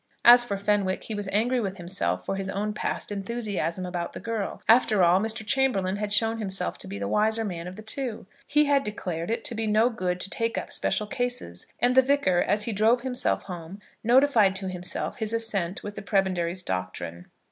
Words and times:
As 0.25 0.43
for 0.43 0.57
Fenwick, 0.57 1.03
he 1.03 1.13
was 1.13 1.27
angry 1.31 1.59
with 1.59 1.77
himself 1.77 2.25
for 2.25 2.35
his 2.35 2.49
own 2.49 2.73
past 2.73 3.11
enthusiasm 3.11 3.85
about 3.85 4.13
the 4.13 4.19
girl. 4.19 4.63
After 4.67 5.03
all, 5.03 5.19
Mr. 5.19 5.45
Chamberlaine 5.45 5.97
had 5.97 6.11
shown 6.11 6.39
himself 6.39 6.79
to 6.79 6.87
be 6.87 6.97
the 6.97 7.07
wiser 7.07 7.45
man 7.45 7.67
of 7.67 7.75
the 7.75 7.83
two. 7.83 8.25
He 8.47 8.65
had 8.65 8.83
declared 8.83 9.29
it 9.29 9.43
to 9.43 9.53
be 9.53 9.67
no 9.67 9.91
good 9.91 10.19
to 10.21 10.29
take 10.31 10.57
up 10.57 10.71
special 10.71 11.05
cases, 11.05 11.67
and 11.79 11.93
the 11.93 12.01
Vicar 12.01 12.39
as 12.39 12.63
he 12.63 12.71
drove 12.71 13.01
himself 13.01 13.43
home 13.43 13.79
notified 14.03 14.55
to 14.55 14.69
himself 14.69 15.17
his 15.17 15.33
assent 15.33 15.83
with 15.83 15.93
the 15.93 16.01
Prebendary's 16.01 16.63
doctrine. 16.63 17.27